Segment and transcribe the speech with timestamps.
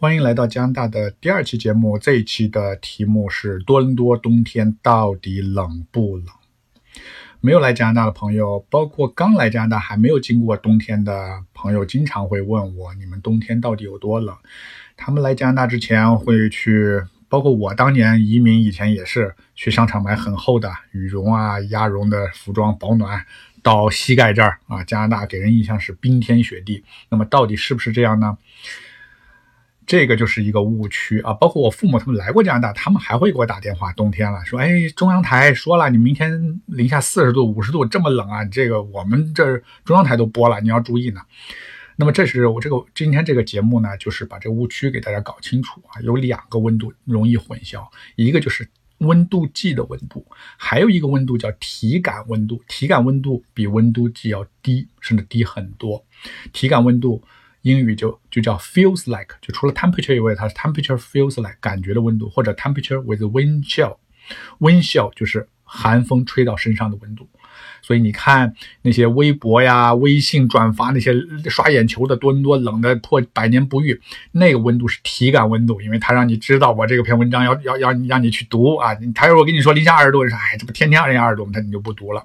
[0.00, 1.98] 欢迎来到加拿大的第二期节目。
[1.98, 6.26] 这一期的题目是多伦多冬天到底冷不冷？
[7.40, 14.36] 没有来加拿大的朋友，包括刚来加拿大还没有经过冬天的朋友，经常会问我：你们冬天到底有多冷？
[14.96, 23.26] 他们来加拿大之前会去，包括我当年移民以前也是去商场买很厚的羽绒啊、鸭绒的服装保暖，
[23.64, 24.84] 到膝盖这儿啊。
[24.84, 28.38] 加拿大给人印象是冰天雪地，那么到底是不是这样呢？
[29.88, 31.32] 这个就是一个误区啊！
[31.32, 33.90] 包括我父母他们来过加拿大，他们还会给我打电话。
[33.94, 38.44] 冬天了，说：“哎，中央台说了，你明天零下四十度、五十度，这么冷啊！
[38.44, 39.56] 这个我们这
[39.86, 41.22] 中央台都播了，你要注意呢。”
[41.96, 45.98] 那么，这是我这个今天这个节目呢，就是把这个误区给大家搞清楚啊。
[46.02, 50.26] 有两个温度容易混淆，一个就是温度计的温度，
[50.58, 52.62] 还有一个温度叫体感温度。
[52.68, 56.04] 体感温度比温度计要低，甚至低很多。
[56.52, 57.24] 体感温度。
[57.62, 67.28] 英语就就叫 feels like，就除了 temperature 以外，它是 temperature feels like 感觉的温度，或者 temperature with wind chill，wind chill 就是寒风吹到身上的温度。
[67.80, 71.14] 所以你看那些微博呀、微信转发那些
[71.48, 73.98] 刷眼球的多伦多冷的破百年不遇，
[74.32, 78.94] 那个温度是体感温度，因为他让你知道我这个篇文章要要要让你去读啊。
[79.14, 82.24] 他如果跟你说零下二十度，你说哎，这不天天零下二十度吗，他你就不读了。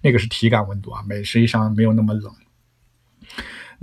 [0.00, 2.32] 那个是体感温度啊，没实际上没有那么冷。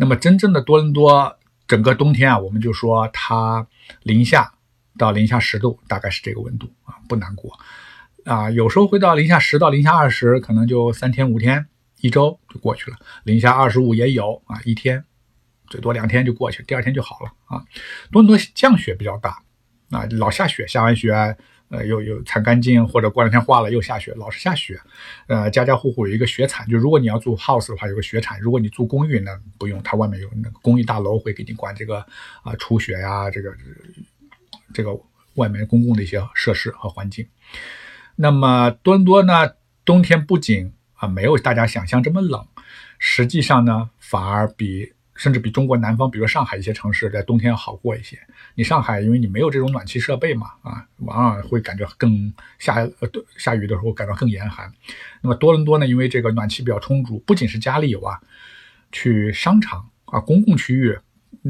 [0.01, 3.67] 那么真正的多伦多整个冬天啊，我们就说它
[4.01, 4.51] 零下
[4.97, 7.55] 到零下十度，大概是这个温度啊，不难过
[8.25, 8.49] 啊。
[8.49, 11.67] 有时候会到零下十到零下二十，可能就三天五天，
[11.99, 12.97] 一周就过去了。
[13.25, 15.05] 零下二十五也有啊，一天
[15.67, 17.63] 最多两天就过去，第二天就好了啊。
[18.11, 19.43] 多伦多降雪比较大
[19.91, 21.37] 啊，老下雪，下完雪。
[21.71, 24.77] 呃，又又铲干净，或者过两天化了又下雪，老是下雪。
[25.27, 32.05] 呃，家家户户有一个雪铲，就如果你要住 house 的话，有个雪铲；如果你住公寓，那不用，它外面有那个公寓大楼会给你管这个
[32.43, 33.55] 啊除雪呀，这个
[34.73, 34.91] 这个
[35.35, 37.25] 外面公共的一些设施和环境。
[38.17, 39.53] 那么多伦多呢，
[39.85, 42.45] 冬天不仅啊没有大家想象这么冷，
[42.99, 44.93] 实际上呢反而比。
[45.21, 48.17] 甚至比中国南方，比如上海一些城市，在冬天要好过一些。
[48.55, 54.73] 你上海，因为你没有这种暖气设备嘛，啊，往往会感觉更下呃下雨的时候感到更严寒。
[55.21, 58.19] 那么多伦多呢，因为这个暖气比较充足，不仅是家里有啊，
[58.91, 60.97] 去商场啊、公共区域、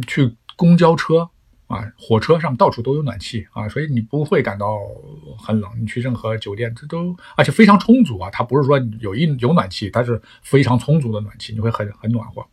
[0.06, 1.30] 去公交车
[1.68, 4.80] 啊、火车上到处都有暖气啊，所以你不会感到
[5.38, 5.72] 很冷。
[5.80, 12.46] 你去任何酒店，这都而且非常充足啊，它不是说有一有暖气，它是非常充足的暖气，你会很很暖和。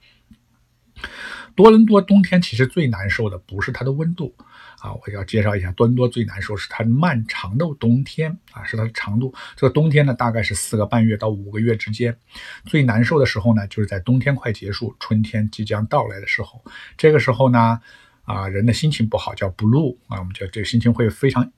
[1.54, 4.32] 多伦多冬天其实最难受的不是它的温度
[4.78, 9.34] 啊，我要介绍一下，多伦多最难受是它漫长的冬天啊，是它的长度。
[9.56, 12.16] 这个冬天呢，大概是四个半月到五个月之间。
[12.64, 16.62] 最难受的时候呢，就是在冬天快结束，春天即将到来的时候。
[16.96, 17.80] 这个时候呢，
[18.22, 21.50] 啊，人的心情不好，叫 blue 啊，我们叫这个心情会非常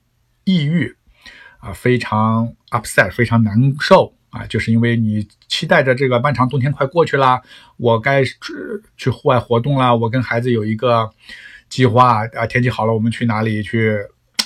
[0.45, 0.95] 抑郁
[1.59, 4.15] 啊，非常 upset，非常难受。
[4.31, 7.41] 啊，就是因为你期待着这个漫长冬天快过去了，
[7.77, 8.35] 我该去
[8.97, 9.95] 去户外活动了。
[9.95, 11.11] 我跟孩子有一个
[11.69, 13.99] 计划啊，天气好了，我们去哪里去？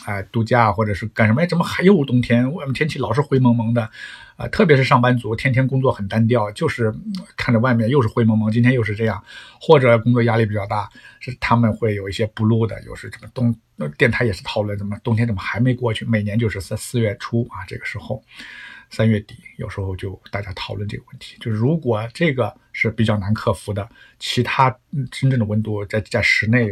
[0.07, 1.41] 哎，度假或者是干什么？
[1.41, 2.51] 哎，怎么还有冬天？
[2.51, 3.89] 我们天气老是灰蒙蒙的
[4.35, 4.47] 啊！
[4.49, 6.93] 特别是上班族，天天工作很单调，就是
[7.35, 9.23] 看着外面又是灰蒙蒙，今天又是这样，
[9.59, 10.87] 或者工作压力比较大，
[11.19, 13.55] 是他们会有一些不录的，又是这么冬
[13.97, 16.05] 电台也是讨论怎么冬天怎么还没过去？
[16.05, 18.23] 每年就是在四月初啊，这个时候。
[18.89, 23.87] 三月底，有时候就大家讨论这个问题，就是如果这个是比较难克服的，
[24.19, 24.69] 其他
[25.11, 26.69] 真正的温度在在室内，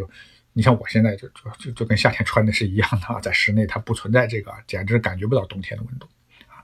[0.54, 6.08] 你像我现在就就就就跟夏天穿的是一样的，在室内它不存在这个，简直感觉不到冬天的温度
[6.48, 6.64] 啊。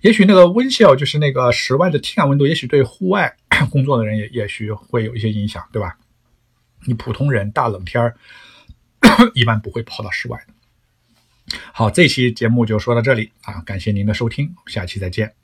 [0.00, 3.36] 也许那个温效就是那个室外的体感温度，也许对户外
[3.70, 5.96] 工作的人也也许会有一些影响，对吧？
[6.84, 8.16] 你普通人大冷天儿
[9.34, 10.54] 一般不会跑到室外的。
[11.74, 13.62] 好，这期节目就说到这里啊！
[13.62, 15.34] 感谢您的收听，下期再见。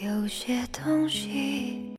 [0.00, 1.82] 有些东西。